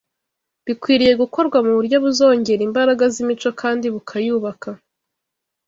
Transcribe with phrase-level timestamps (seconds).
[0.65, 4.69] bikwiriye gukorwa mu buryo buzongera imbaraga z’imico kandi bukayubaka